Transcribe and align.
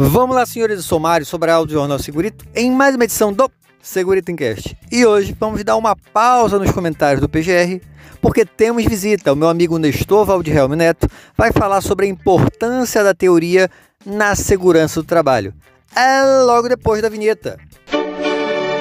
Vamos 0.00 0.36
lá, 0.36 0.46
senhores, 0.46 0.76
eu 0.76 0.82
sou 0.84 1.00
Mário, 1.00 1.26
sobre 1.26 1.50
a 1.50 1.56
Audio 1.56 1.74
Jornal 1.74 1.98
Segurito, 1.98 2.44
em 2.54 2.70
mais 2.70 2.94
uma 2.94 3.02
edição 3.02 3.32
do 3.32 3.50
Segurito 3.82 4.30
Encast. 4.30 4.78
E 4.92 5.04
hoje 5.04 5.36
vamos 5.40 5.64
dar 5.64 5.74
uma 5.74 5.96
pausa 5.96 6.56
nos 6.56 6.70
comentários 6.70 7.20
do 7.20 7.28
PGR, 7.28 7.80
porque 8.22 8.44
temos 8.44 8.84
visita. 8.84 9.32
O 9.32 9.36
meu 9.36 9.48
amigo 9.48 9.76
Nestor 9.76 10.24
Valdirrealme 10.24 10.76
Neto 10.76 11.08
vai 11.36 11.50
falar 11.50 11.80
sobre 11.80 12.06
a 12.06 12.08
importância 12.08 13.02
da 13.02 13.12
teoria 13.12 13.68
na 14.06 14.36
segurança 14.36 15.02
do 15.02 15.06
trabalho. 15.06 15.52
É 15.92 16.44
logo 16.44 16.68
depois 16.68 17.02
da 17.02 17.08
vinheta. 17.08 17.58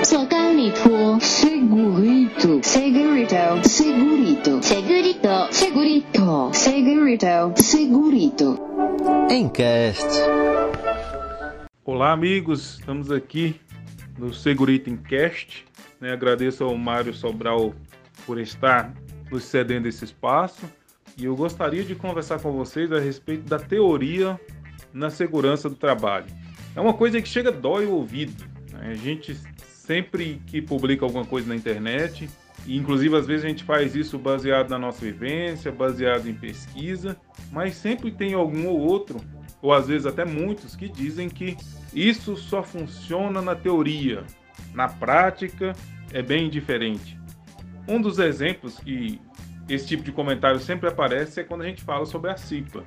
Segurito, 0.04 1.18
segurito, 1.20 2.62
segurito, 2.62 3.68
segurito, 3.68 4.60
segurito, 4.62 5.48
segurito, 5.52 6.52
segurito, 6.54 7.54
segurito. 7.64 8.60
Encast. 9.32 10.57
Olá, 11.88 12.12
amigos. 12.12 12.80
Estamos 12.80 13.10
aqui 13.10 13.61
no 14.20 14.34
Segurito 14.34 14.89
Encast. 14.89 15.64
Né? 16.02 16.11
Agradeço 16.11 16.66
ao 16.66 16.78
Mário 16.78 17.14
Sobral 17.14 17.74
por 18.25 18.38
estar 18.42 18.94
nos 19.32 19.46
cedendo 19.46 19.88
esse 19.88 20.04
espaço. 20.04 20.70
E 21.18 21.24
eu 21.24 21.34
gostaria 21.34 21.86
de 21.86 21.96
conversar 21.96 22.42
com 22.42 22.52
vocês 22.52 22.92
a 22.92 23.00
respeito 23.00 23.44
da 23.44 23.58
teoria 23.58 24.38
na 24.92 25.10
segurança 25.10 25.70
do 25.70 25.75
trabalho. 25.78 26.25
É 26.75 26.82
uma 26.82 26.94
coisa 26.94 27.21
que 27.21 27.30
chega 27.30 27.54
dói 27.54 27.86
o 27.86 27.94
ouvido. 27.94 28.44
Né? 28.74 28.89
A 28.92 28.96
gente 28.96 29.33
sempre 29.66 30.42
que 30.46 30.61
publica 30.61 31.06
alguma 31.06 31.24
coisa 31.24 31.47
na 31.47 31.56
internet, 31.56 32.30
e 32.66 32.75
inclusive 32.75 33.16
às 33.16 33.25
vezes 33.25 33.45
a 33.45 33.47
gente 33.47 33.64
faz 33.64 33.95
isso 33.95 34.19
baseado 34.19 34.69
na 34.69 34.78
nossa 34.78 35.06
vivência, 35.06 35.72
baseado 35.72 36.28
em 36.28 36.33
pesquisa, 36.33 37.16
mas 37.50 37.78
sempre 37.78 38.11
tem 38.11 38.33
algum 38.33 38.67
ou 38.67 38.78
outro, 38.78 39.22
ou 39.61 39.73
às 39.73 39.88
vezes 39.88 40.06
até 40.06 40.23
muitos, 40.23 40.75
que 40.75 40.88
dizem 40.88 41.30
que 41.30 41.58
isso 41.94 42.36
só 42.36 42.61
funciona 42.61 43.42
na 43.42 43.56
teoria, 43.56 44.23
na 44.73 44.88
prática 44.88 45.73
é 46.13 46.22
bem 46.22 46.50
diferente. 46.50 47.19
Um 47.88 48.02
dos 48.02 48.19
exemplos 48.19 48.78
que 48.80 49.19
esse 49.69 49.88
tipo 49.88 50.03
de 50.03 50.11
comentário 50.11 50.59
sempre 50.59 50.88
aparece 50.88 51.41
é 51.41 51.44
quando 51.44 51.61
a 51.61 51.66
gente 51.66 51.83
fala 51.83 52.05
sobre 52.05 52.31
a 52.31 52.38
CIPA. 52.38 52.83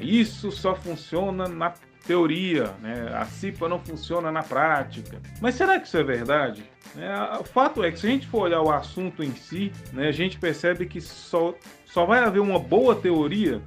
Isso 0.00 0.50
só 0.50 0.74
funciona 0.74 1.46
na 1.48 1.72
teoria, 2.06 2.74
né? 2.80 3.10
a 3.14 3.24
CIPA 3.24 3.68
não 3.68 3.78
funciona 3.78 4.30
na 4.30 4.42
prática. 4.42 5.20
Mas 5.40 5.54
será 5.54 5.78
que 5.78 5.86
isso 5.86 5.96
é 5.96 6.02
verdade? 6.02 6.64
É, 6.96 7.38
o 7.38 7.44
fato 7.44 7.82
é 7.82 7.90
que 7.90 7.98
se 7.98 8.06
a 8.06 8.10
gente 8.10 8.26
for 8.26 8.42
olhar 8.42 8.62
o 8.62 8.70
assunto 8.70 9.22
em 9.22 9.34
si, 9.34 9.72
né, 9.92 10.08
a 10.08 10.12
gente 10.12 10.38
percebe 10.38 10.86
que 10.86 11.00
só, 11.00 11.54
só 11.84 12.04
vai 12.04 12.22
haver 12.22 12.40
uma 12.40 12.58
boa 12.58 12.94
teoria, 12.94 13.60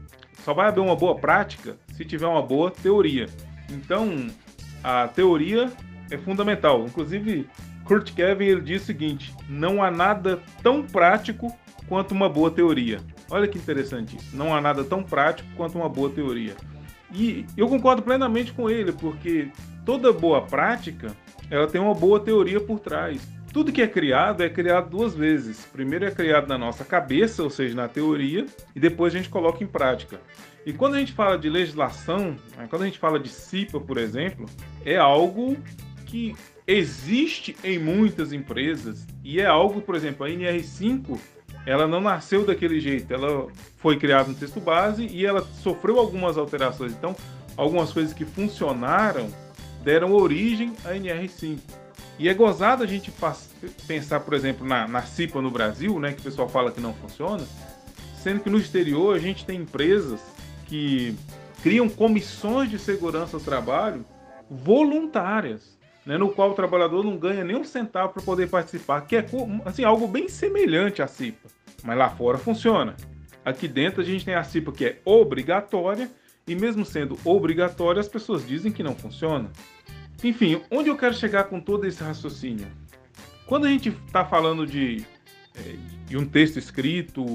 só 0.44 0.54
vai 0.54 0.68
haver 0.68 0.80
uma 0.80 0.96
boa 0.96 1.16
prática 1.16 1.78
se 1.98 2.06
tiver 2.06 2.28
uma 2.28 2.44
boa 2.44 2.70
teoria. 2.70 3.26
Então, 3.70 4.28
a 4.84 5.08
teoria 5.08 5.72
é 6.12 6.18
fundamental. 6.18 6.86
Inclusive, 6.86 7.50
Kurt 7.84 8.14
Kevin 8.14 8.46
ele 8.46 8.62
diz 8.62 8.84
o 8.84 8.86
seguinte: 8.86 9.34
não 9.50 9.84
há 9.84 9.90
nada 9.90 10.40
tão 10.62 10.84
prático 10.84 11.52
quanto 11.88 12.12
uma 12.14 12.30
boa 12.30 12.52
teoria. 12.52 13.00
Olha 13.30 13.48
que 13.48 13.58
interessante 13.58 14.16
isso. 14.16 14.38
Não 14.38 14.56
há 14.56 14.62
nada 14.62 14.84
tão 14.84 15.04
prático 15.04 15.50
quanto 15.58 15.78
uma 15.78 15.90
boa 15.90 16.10
teoria. 16.10 16.56
E 17.14 17.46
eu 17.58 17.68
concordo 17.68 18.02
plenamente 18.02 18.54
com 18.54 18.70
ele, 18.70 18.92
porque 18.92 19.50
toda 19.86 20.14
boa 20.14 20.42
prática 20.42 21.16
ela 21.50 21.68
tem 21.68 21.82
uma 21.82 21.94
boa 21.94 22.20
teoria 22.20 22.60
por 22.60 22.80
trás. 22.80 23.22
Tudo 23.52 23.72
que 23.72 23.82
é 23.82 23.88
criado 23.88 24.44
é 24.44 24.50
criado 24.50 24.90
duas 24.90 25.16
vezes. 25.16 25.66
Primeiro 25.66 26.06
é 26.06 26.12
criado 26.12 26.48
na 26.48 26.58
nossa 26.58 26.84
cabeça, 26.86 27.44
ou 27.44 27.50
seja, 27.50 27.76
na 27.76 27.88
teoria, 27.88 28.46
e 28.76 28.80
depois 28.80 29.14
a 29.14 29.18
gente 29.18 29.30
coloca 29.30 29.64
em 29.64 29.68
prática. 29.68 30.20
E 30.66 30.74
quando 30.74 30.96
a 30.96 31.00
gente 31.00 31.14
fala 31.14 31.38
de 31.38 31.50
legislação, 31.50 32.36
né, 32.58 32.68
quando 32.70 32.82
a 32.82 32.86
gente 32.86 33.00
fala 33.00 33.20
de 33.20 33.30
CIPA, 33.30 33.80
por 33.80 33.98
exemplo, 33.98 34.46
é 34.86 34.98
algo 34.98 35.58
que 36.06 36.36
existe 36.68 37.56
em 37.64 37.80
muitas 37.80 38.34
empresas 38.34 39.08
e 39.24 39.40
é 39.40 39.46
algo, 39.46 39.82
por 39.82 39.96
exemplo, 39.96 40.26
a 40.26 40.30
NR5 40.30 41.18
ela 41.66 41.86
não 41.86 42.00
nasceu 42.00 42.46
daquele 42.46 42.80
jeito. 42.80 43.14
Ela 43.14 43.48
foi 43.78 43.98
criada 43.98 44.30
no 44.30 44.36
texto 44.36 44.60
base 44.60 45.06
e 45.06 45.26
ela 45.26 45.42
sofreu 45.42 46.00
algumas 46.00 46.38
alterações. 46.38 46.94
Então, 46.94 47.16
algumas 47.58 47.92
coisas 47.92 48.14
que 48.14 48.24
funcionaram 48.24 49.30
deram 49.84 50.14
origem 50.14 50.74
à 50.86 50.94
NR5. 50.94 51.60
E 52.20 52.28
é 52.28 52.34
gozado 52.34 52.84
a 52.84 52.88
gente 52.88 53.12
pensar, 53.88 54.22
por 54.22 54.34
exemplo, 54.34 54.66
na, 54.66 54.88
na 54.88 55.04
CIPA 55.04 55.42
no 55.42 55.52
Brasil, 55.52 56.00
né, 56.00 56.14
que 56.14 56.22
o 56.22 56.24
pessoal 56.24 56.50
fala 56.50 56.72
que 56.72 56.82
não 56.82 56.94
funciona, 56.94 57.46
sendo 58.22 58.40
que 58.40 58.50
no 58.50 58.58
exterior 58.58 59.16
a 59.16 59.20
gente 59.20 59.46
tem 59.46 59.62
empresas 59.62 60.20
que 60.66 61.16
criam 61.62 61.88
comissões 61.88 62.70
de 62.70 62.80
segurança 62.80 63.38
do 63.38 63.44
trabalho 63.44 64.04
voluntárias, 64.50 65.78
né, 66.06 66.18
no 66.18 66.30
qual 66.30 66.52
o 66.52 66.54
trabalhador 66.54 67.04
não 67.04 67.18
ganha 67.18 67.44
nem 67.44 67.56
um 67.56 67.64
centavo 67.64 68.14
para 68.14 68.24
poder 68.24 68.50
participar, 68.50 69.02
que 69.02 69.16
é 69.16 69.26
assim, 69.66 69.84
algo 69.84 70.08
bem 70.08 70.28
semelhante 70.28 71.02
à 71.02 71.08
CIPA 71.08 71.58
mas 71.84 71.98
lá 71.98 72.10
fora 72.10 72.38
funciona. 72.38 72.96
Aqui 73.44 73.68
dentro 73.68 74.02
a 74.02 74.04
gente 74.04 74.26
tem 74.26 74.36
a 74.36 74.44
CIPA 74.44 74.72
que 74.72 74.86
é 74.86 75.00
obrigatória 75.06 76.10
e 76.46 76.56
mesmo 76.56 76.86
sendo 76.86 77.18
obrigatória 77.24 78.00
as 78.00 78.08
pessoas 78.08 78.46
dizem 78.46 78.72
que 78.72 78.84
não 78.84 78.96
funciona. 78.96 79.50
Enfim, 80.24 80.62
onde 80.72 80.90
eu 80.90 80.98
quero 80.98 81.14
chegar 81.14 81.46
com 81.46 81.60
todo 81.60 81.86
esse 81.86 82.04
raciocínio? 82.04 82.68
Quando 83.46 83.66
a 83.66 83.70
gente 83.70 83.90
está 83.90 84.26
falando 84.26 84.66
de, 84.66 85.06
é, 85.56 85.76
de 86.06 86.18
um 86.18 86.26
texto 86.26 86.58
escrito, 86.58 87.26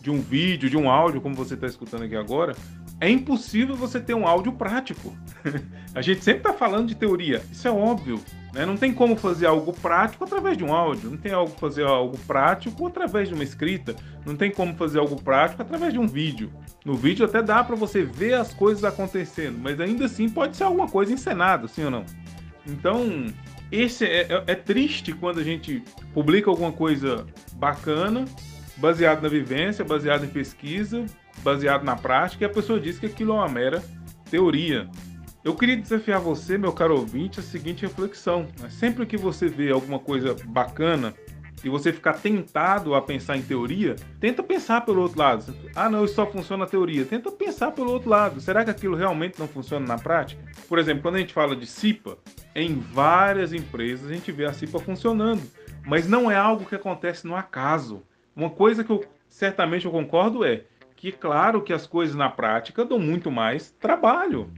de 0.00 0.10
um 0.10 0.20
vídeo, 0.20 0.70
de 0.70 0.76
um 0.76 0.88
áudio, 0.88 1.20
como 1.20 1.34
você 1.34 1.54
está 1.54 1.66
escutando 1.66 2.04
aqui 2.04 2.14
agora, 2.14 2.54
é 3.00 3.10
impossível 3.10 3.74
você 3.74 4.00
ter 4.00 4.14
um 4.14 4.26
áudio 4.26 4.52
prático. 4.52 5.16
a 5.94 6.02
gente 6.02 6.22
sempre 6.22 6.40
está 6.40 6.52
falando 6.52 6.88
de 6.88 6.94
teoria, 6.94 7.42
isso 7.50 7.66
é 7.66 7.70
óbvio. 7.70 8.20
Né? 8.54 8.64
Não 8.64 8.76
tem 8.76 8.92
como 8.92 9.16
fazer 9.16 9.46
algo 9.46 9.72
prático 9.72 10.24
através 10.24 10.56
de 10.56 10.64
um 10.64 10.72
áudio, 10.72 11.10
não 11.10 11.18
tem 11.18 11.32
como 11.32 11.48
fazer 11.48 11.84
algo 11.84 12.16
prático 12.26 12.86
através 12.86 13.28
de 13.28 13.34
uma 13.34 13.44
escrita, 13.44 13.94
não 14.24 14.36
tem 14.36 14.50
como 14.50 14.74
fazer 14.74 14.98
algo 14.98 15.20
prático 15.20 15.60
através 15.60 15.92
de 15.92 15.98
um 15.98 16.06
vídeo. 16.06 16.50
No 16.84 16.94
vídeo 16.94 17.26
até 17.26 17.42
dá 17.42 17.62
para 17.64 17.76
você 17.76 18.02
ver 18.02 18.34
as 18.34 18.54
coisas 18.54 18.84
acontecendo, 18.84 19.58
mas 19.58 19.80
ainda 19.80 20.06
assim 20.06 20.28
pode 20.28 20.56
ser 20.56 20.64
alguma 20.64 20.88
coisa 20.88 21.12
encenada, 21.12 21.68
sim 21.68 21.84
ou 21.84 21.90
não? 21.90 22.04
Então, 22.66 23.26
esse 23.70 24.04
é, 24.04 24.22
é, 24.22 24.44
é 24.46 24.54
triste 24.54 25.12
quando 25.12 25.40
a 25.40 25.44
gente 25.44 25.82
publica 26.12 26.50
alguma 26.50 26.72
coisa 26.72 27.26
bacana, 27.54 28.24
baseado 28.76 29.22
na 29.22 29.28
vivência, 29.28 29.84
baseado 29.84 30.24
em 30.24 30.28
pesquisa, 30.28 31.04
baseado 31.42 31.84
na 31.84 31.96
prática, 31.96 32.44
e 32.44 32.46
a 32.46 32.50
pessoa 32.50 32.80
diz 32.80 32.98
que 32.98 33.06
aquilo 33.06 33.32
é 33.32 33.36
uma 33.36 33.48
mera 33.48 33.82
teoria. 34.30 34.88
Eu 35.44 35.54
queria 35.54 35.76
desafiar 35.76 36.20
você, 36.20 36.58
meu 36.58 36.72
caro 36.72 36.98
ouvinte, 36.98 37.38
a 37.38 37.42
seguinte 37.42 37.82
reflexão. 37.82 38.48
Né? 38.60 38.68
Sempre 38.68 39.06
que 39.06 39.16
você 39.16 39.46
vê 39.46 39.70
alguma 39.70 39.98
coisa 40.00 40.34
bacana 40.46 41.14
e 41.62 41.68
você 41.68 41.92
ficar 41.92 42.14
tentado 42.14 42.94
a 42.96 43.00
pensar 43.00 43.36
em 43.36 43.42
teoria, 43.42 43.94
tenta 44.20 44.42
pensar 44.42 44.80
pelo 44.80 45.02
outro 45.02 45.20
lado. 45.20 45.54
Ah, 45.74 45.88
não, 45.88 46.04
isso 46.04 46.14
só 46.14 46.26
funciona 46.26 46.64
na 46.64 46.70
teoria. 46.70 47.04
Tenta 47.04 47.30
pensar 47.30 47.70
pelo 47.70 47.92
outro 47.92 48.10
lado. 48.10 48.40
Será 48.40 48.64
que 48.64 48.70
aquilo 48.70 48.96
realmente 48.96 49.38
não 49.38 49.46
funciona 49.46 49.86
na 49.86 49.96
prática? 49.96 50.42
Por 50.68 50.80
exemplo, 50.80 51.02
quando 51.02 51.14
a 51.14 51.18
gente 51.20 51.32
fala 51.32 51.54
de 51.54 51.66
CIPA, 51.66 52.18
em 52.56 52.78
várias 52.78 53.52
empresas 53.52 54.10
a 54.10 54.14
gente 54.14 54.32
vê 54.32 54.46
a 54.46 54.52
CIPA 54.52 54.78
funcionando, 54.78 55.42
mas 55.86 56.08
não 56.08 56.30
é 56.30 56.36
algo 56.36 56.64
que 56.64 56.74
acontece 56.74 57.26
no 57.26 57.36
acaso. 57.36 58.02
Uma 58.34 58.48
coisa 58.48 58.82
que 58.82 58.90
eu 58.90 59.04
certamente 59.28 59.84
eu 59.84 59.92
concordo 59.92 60.42
é 60.42 60.62
que 60.96 61.12
claro 61.12 61.60
que 61.60 61.74
as 61.74 61.86
coisas 61.86 62.16
na 62.16 62.30
prática 62.30 62.82
dão 62.82 62.98
muito 62.98 63.30
mais 63.30 63.70
trabalho. 63.72 64.50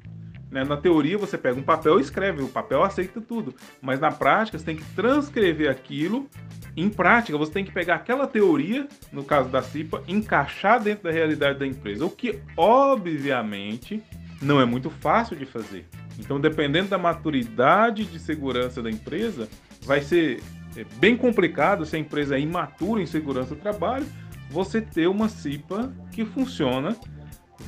Né? 0.48 0.62
Na 0.62 0.76
teoria, 0.76 1.18
você 1.18 1.36
pega 1.36 1.58
um 1.58 1.62
papel 1.62 1.98
e 1.98 2.02
escreve, 2.02 2.40
o 2.40 2.48
papel 2.48 2.84
aceita 2.84 3.20
tudo. 3.20 3.52
Mas 3.82 3.98
na 3.98 4.12
prática, 4.12 4.56
você 4.56 4.64
tem 4.64 4.76
que 4.76 4.84
transcrever 4.94 5.68
aquilo 5.68 6.30
em 6.76 6.88
prática. 6.88 7.36
Você 7.36 7.52
tem 7.52 7.64
que 7.64 7.72
pegar 7.72 7.96
aquela 7.96 8.28
teoria, 8.28 8.86
no 9.12 9.24
caso 9.24 9.48
da 9.48 9.60
CIPA, 9.60 10.04
encaixar 10.06 10.80
dentro 10.80 11.04
da 11.04 11.10
realidade 11.10 11.58
da 11.58 11.66
empresa. 11.66 12.06
O 12.06 12.10
que, 12.10 12.40
obviamente, 12.56 14.00
não 14.40 14.60
é 14.60 14.64
muito 14.64 14.88
fácil 14.88 15.36
de 15.36 15.44
fazer. 15.44 15.84
Então, 16.18 16.40
dependendo 16.40 16.88
da 16.88 16.98
maturidade 16.98 18.04
de 18.04 18.18
segurança 18.18 18.82
da 18.82 18.90
empresa, 18.90 19.48
vai 19.82 20.02
ser 20.02 20.42
é, 20.76 20.84
bem 20.96 21.16
complicado 21.16 21.86
se 21.86 21.96
a 21.96 21.98
empresa 21.98 22.36
é 22.36 22.40
imatura 22.40 23.00
em 23.00 23.06
segurança 23.06 23.54
do 23.54 23.60
trabalho, 23.60 24.06
você 24.50 24.80
ter 24.80 25.06
uma 25.06 25.28
CIPA 25.28 25.92
que 26.10 26.24
funciona 26.24 26.96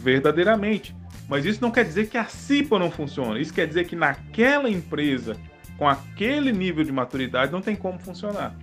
verdadeiramente. 0.02 0.94
Mas 1.28 1.44
isso 1.44 1.62
não 1.62 1.70
quer 1.70 1.84
dizer 1.84 2.08
que 2.08 2.18
a 2.18 2.24
CIPA 2.24 2.78
não 2.78 2.90
funciona. 2.90 3.38
Isso 3.38 3.54
quer 3.54 3.66
dizer 3.66 3.86
que 3.86 3.94
naquela 3.94 4.68
empresa, 4.68 5.36
com 5.78 5.88
aquele 5.88 6.50
nível 6.50 6.82
de 6.82 6.90
maturidade, 6.90 7.52
não 7.52 7.60
tem 7.60 7.76
como 7.76 7.98
funcionar. 8.00 8.56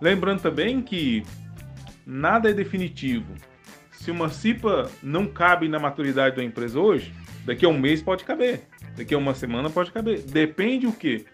Lembrando 0.00 0.40
também 0.40 0.80
que 0.80 1.22
nada 2.06 2.48
é 2.48 2.52
definitivo. 2.52 3.34
Se 3.92 4.10
uma 4.10 4.28
CIPA 4.28 4.90
não 5.02 5.26
cabe 5.26 5.68
na 5.68 5.78
maturidade 5.78 6.36
da 6.36 6.44
empresa 6.44 6.78
hoje, 6.78 7.12
daqui 7.44 7.64
a 7.64 7.68
um 7.68 7.78
mês 7.78 8.02
pode 8.02 8.24
caber. 8.24 8.66
Daqui 8.96 9.14
a 9.14 9.18
uma 9.18 9.34
semana 9.34 9.70
pode 9.70 9.90
caber. 9.92 10.22
Depende 10.22 10.86
o 10.86 10.92
quê? 10.92 11.24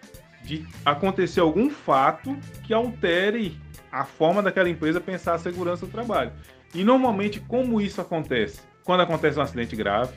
De 0.43 0.67
acontecer 0.85 1.41
algum 1.41 1.69
fato 1.71 2.37
que 2.65 2.73
altere 2.73 3.59
a 3.93 4.05
forma 4.05 4.43
daquela 4.43 4.69
empresa 4.69 5.01
pensar 5.01 5.35
a 5.35 5.39
segurança 5.39 5.85
do 5.85 5.93
trabalho. 5.93 6.33
E 6.75 6.85
normalmente 6.85 7.41
como 7.41 7.81
isso 7.81 8.01
acontece? 8.01 8.61
Quando 8.85 9.01
acontece 9.01 9.39
um 9.39 9.43
acidente 9.43 9.77
grave, 9.77 10.13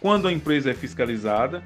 quando 0.00 0.26
a 0.26 0.32
empresa 0.32 0.70
é 0.70 0.74
fiscalizada 0.74 1.62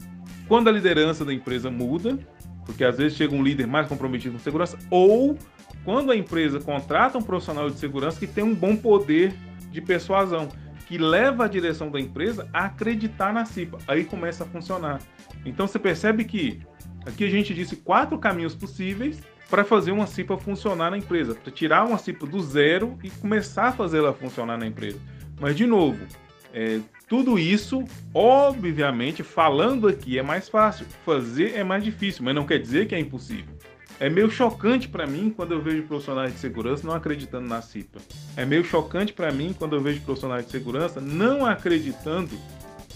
quando 0.48 0.68
a 0.68 0.72
liderança 0.72 1.24
da 1.24 1.32
empresa 1.32 1.70
muda, 1.70 2.18
porque 2.64 2.84
às 2.84 2.96
vezes 2.96 3.16
chega 3.16 3.34
um 3.34 3.42
líder 3.42 3.66
mais 3.66 3.88
comprometido 3.88 4.36
com 4.36 4.42
segurança, 4.42 4.78
ou 4.90 5.36
quando 5.84 6.10
a 6.10 6.16
empresa 6.16 6.60
contrata 6.60 7.18
um 7.18 7.22
profissional 7.22 7.68
de 7.70 7.78
segurança 7.78 8.18
que 8.18 8.26
tem 8.26 8.44
um 8.44 8.54
bom 8.54 8.76
poder 8.76 9.34
de 9.70 9.80
persuasão, 9.80 10.48
que 10.86 10.96
leva 10.96 11.44
a 11.44 11.48
direção 11.48 11.90
da 11.90 12.00
empresa 12.00 12.48
a 12.52 12.66
acreditar 12.66 13.32
na 13.32 13.44
CIPA. 13.44 13.78
Aí 13.86 14.04
começa 14.04 14.44
a 14.44 14.46
funcionar. 14.46 15.00
Então 15.44 15.66
você 15.66 15.78
percebe 15.78 16.24
que 16.24 16.60
aqui 17.04 17.24
a 17.24 17.30
gente 17.30 17.52
disse 17.52 17.76
quatro 17.76 18.18
caminhos 18.18 18.54
possíveis 18.54 19.20
para 19.50 19.64
fazer 19.64 19.92
uma 19.92 20.06
CIPA 20.06 20.38
funcionar 20.38 20.90
na 20.90 20.98
empresa, 20.98 21.34
para 21.34 21.52
tirar 21.52 21.84
uma 21.84 21.98
CIPA 21.98 22.26
do 22.26 22.40
zero 22.40 22.98
e 23.02 23.10
começar 23.10 23.66
a 23.66 23.72
fazê-la 23.72 24.12
funcionar 24.12 24.56
na 24.56 24.66
empresa. 24.66 24.98
Mas, 25.40 25.56
de 25.56 25.66
novo, 25.66 26.04
é, 26.52 26.80
tudo 27.08 27.38
isso, 27.38 27.84
obviamente, 28.12 29.22
falando 29.22 29.86
aqui 29.86 30.18
é 30.18 30.22
mais 30.22 30.48
fácil, 30.48 30.86
fazer 31.04 31.54
é 31.54 31.62
mais 31.62 31.84
difícil, 31.84 32.24
mas 32.24 32.34
não 32.34 32.46
quer 32.46 32.58
dizer 32.58 32.86
que 32.86 32.94
é 32.94 32.98
impossível. 32.98 33.55
É 33.98 34.10
meio 34.10 34.30
chocante 34.30 34.88
para 34.88 35.06
mim 35.06 35.32
quando 35.34 35.52
eu 35.52 35.62
vejo 35.62 35.84
profissionais 35.84 36.32
de 36.32 36.38
segurança 36.38 36.86
não 36.86 36.94
acreditando 36.94 37.48
na 37.48 37.62
CIPA. 37.62 37.98
É 38.36 38.44
meio 38.44 38.62
chocante 38.62 39.12
para 39.12 39.32
mim 39.32 39.54
quando 39.58 39.74
eu 39.74 39.80
vejo 39.80 40.02
profissionais 40.02 40.44
de 40.44 40.52
segurança 40.52 41.00
não 41.00 41.46
acreditando, 41.46 42.38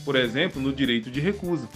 por 0.04 0.14
exemplo, 0.14 0.60
no 0.60 0.72
direito 0.72 1.10
de 1.10 1.18
recusa. 1.18 1.66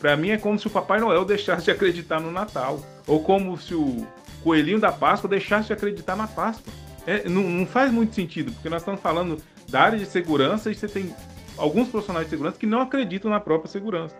Para 0.00 0.16
mim 0.16 0.30
é 0.30 0.38
como 0.38 0.58
se 0.58 0.66
o 0.66 0.70
Papai 0.70 0.98
Noel 0.98 1.24
deixasse 1.24 1.66
de 1.66 1.70
acreditar 1.70 2.20
no 2.20 2.32
Natal, 2.32 2.84
ou 3.06 3.22
como 3.22 3.56
se 3.56 3.74
o 3.74 4.06
coelhinho 4.42 4.80
da 4.80 4.90
Páscoa 4.90 5.30
deixasse 5.30 5.68
de 5.68 5.72
acreditar 5.72 6.16
na 6.16 6.26
Páscoa. 6.26 6.72
É, 7.06 7.28
não, 7.28 7.42
não 7.42 7.66
faz 7.66 7.92
muito 7.92 8.14
sentido, 8.14 8.50
porque 8.52 8.68
nós 8.68 8.82
estamos 8.82 9.00
falando 9.00 9.40
da 9.68 9.82
área 9.82 9.98
de 9.98 10.06
segurança 10.06 10.70
e 10.70 10.74
você 10.74 10.88
tem 10.88 11.14
alguns 11.56 11.88
profissionais 11.88 12.26
de 12.26 12.30
segurança 12.30 12.58
que 12.58 12.66
não 12.66 12.80
acreditam 12.80 13.30
na 13.30 13.38
própria 13.38 13.70
segurança, 13.70 14.16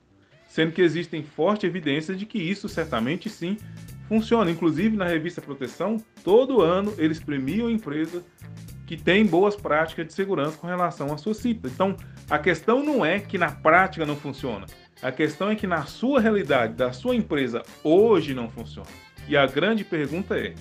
sendo 0.49 0.71
que 0.71 0.81
existem 0.81 1.25
fortes 1.25 1.69
evidências 1.69 2.17
de 2.17 2.25
que 2.25 2.39
isso 2.39 2.69
certamente 2.69 3.29
sim 3.29 3.59
funciona. 4.15 4.51
Inclusive 4.51 4.97
na 4.97 5.07
revista 5.07 5.41
Proteção, 5.41 5.97
todo 6.23 6.61
ano 6.61 6.95
eles 6.99 7.21
premiam 7.21 7.69
empresas 7.69 8.23
que 8.87 8.97
têm 8.97 9.27
boas 9.27 9.57
práticas 9.57 10.07
de 10.07 10.13
segurança 10.13 10.57
com 10.59 10.67
relação 10.67 11.13
à 11.13 11.17
sua 11.17 11.35
CIPA. 11.35 11.69
Então, 11.69 11.97
a 12.29 12.39
questão 12.39 12.85
não 12.85 13.05
é 13.05 13.19
que 13.19 13.39
na 13.39 13.51
prática 13.51 14.05
não 14.05 14.17
funciona. 14.17 14.67
A 15.03 15.11
questão 15.11 15.51
é 15.51 15.57
que 15.57 15.67
na 15.67 15.85
sua 15.85 16.21
realidade, 16.21 16.75
da 16.75 16.93
sua 16.93 17.17
empresa, 17.17 17.63
hoje 17.83 18.35
não 18.35 18.49
funciona. 18.49 18.89
E 19.27 19.37
a 19.37 19.47
grande 19.47 19.85
pergunta 19.85 20.39
é: 20.39 20.55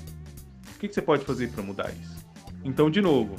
o 0.76 0.80
que 0.80 0.92
você 0.92 1.02
pode 1.02 1.26
fazer 1.26 1.50
para 1.50 1.64
mudar 1.64 1.92
isso? 2.02 2.24
Então, 2.64 2.90
de 2.90 3.02
novo, 3.02 3.36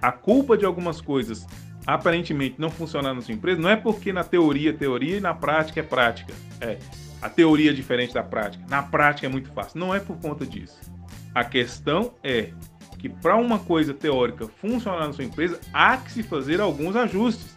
a 0.00 0.12
culpa 0.12 0.56
de 0.56 0.64
algumas 0.64 1.00
coisas 1.00 1.46
aparentemente 1.86 2.56
não 2.58 2.70
funcionar 2.70 3.14
na 3.14 3.22
sua 3.22 3.32
empresa 3.32 3.60
não 3.60 3.70
é 3.70 3.76
porque 3.76 4.12
na 4.12 4.22
teoria 4.22 4.70
é 4.70 4.72
teoria 4.74 5.16
e 5.16 5.20
na 5.20 5.34
prática 5.34 5.80
é 5.80 5.82
prática. 5.82 6.34
É, 6.60 6.78
a 7.20 7.28
teoria 7.28 7.70
é 7.70 7.74
diferente 7.74 8.14
da 8.14 8.22
prática. 8.22 8.64
Na 8.68 8.82
prática 8.82 9.26
é 9.26 9.30
muito 9.30 9.50
fácil. 9.52 9.80
Não 9.80 9.94
é 9.94 10.00
por 10.00 10.16
conta 10.18 10.46
disso. 10.46 10.78
A 11.34 11.44
questão 11.44 12.14
é 12.22 12.50
que 12.98 13.08
para 13.08 13.36
uma 13.36 13.58
coisa 13.58 13.94
teórica 13.94 14.48
funcionar 14.60 15.06
na 15.06 15.12
sua 15.12 15.24
empresa, 15.24 15.60
há 15.72 15.96
que 15.96 16.10
se 16.10 16.22
fazer 16.22 16.60
alguns 16.60 16.96
ajustes. 16.96 17.56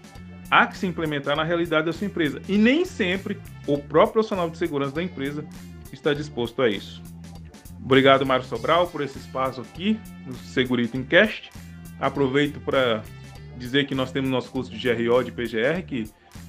Há 0.49 0.67
que 0.67 0.77
se 0.77 0.85
implementar 0.85 1.35
na 1.37 1.43
realidade 1.43 1.85
da 1.85 1.93
sua 1.93 2.07
empresa. 2.07 2.41
E 2.49 2.57
nem 2.57 2.83
sempre 2.83 3.39
o 3.65 3.77
próprio 3.77 4.13
profissional 4.13 4.49
de 4.49 4.57
segurança 4.57 4.93
da 4.93 5.01
empresa 5.01 5.45
está 5.93 6.13
disposto 6.13 6.61
a 6.61 6.69
isso. 6.69 7.01
Obrigado, 7.83 8.25
Mário 8.25 8.45
Sobral, 8.45 8.87
por 8.87 9.01
esse 9.01 9.17
espaço 9.17 9.61
aqui 9.61 9.99
no 10.25 10.33
Segurito 10.35 10.97
Encast. 10.97 11.49
Aproveito 11.99 12.59
para 12.59 13.01
dizer 13.57 13.87
que 13.87 13.95
nós 13.95 14.11
temos 14.11 14.29
nosso 14.29 14.51
curso 14.51 14.69
de 14.69 14.93
GRO 14.93 15.23
de 15.23 15.31
PGR, 15.31 15.83
que 15.87 16.03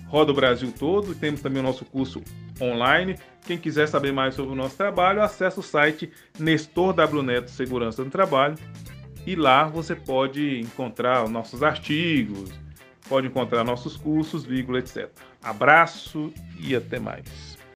roda 0.06 0.32
o 0.32 0.34
Brasil 0.34 0.72
todo. 0.76 1.14
Temos 1.14 1.40
também 1.40 1.60
o 1.60 1.62
nosso 1.62 1.84
curso 1.84 2.20
online. 2.60 3.16
Quem 3.46 3.58
quiser 3.58 3.88
saber 3.88 4.12
mais 4.12 4.34
sobre 4.34 4.52
o 4.52 4.56
nosso 4.56 4.76
trabalho, 4.76 5.22
acesse 5.22 5.58
o 5.58 5.62
site 5.62 6.10
Nestor 6.38 6.92
W 6.92 7.22
Neto 7.22 7.50
Segurança 7.50 8.04
do 8.04 8.10
Trabalho 8.10 8.56
e 9.26 9.34
lá 9.34 9.64
você 9.64 9.94
pode 9.94 10.60
encontrar 10.60 11.28
nossos 11.28 11.62
artigos, 11.62 12.50
pode 13.08 13.26
encontrar 13.26 13.64
nossos 13.64 13.96
cursos, 13.96 14.44
vírgula, 14.44 14.78
etc. 14.78 15.08
Abraço 15.42 16.32
e 16.58 16.74
até 16.74 16.98
mais. 16.98 17.51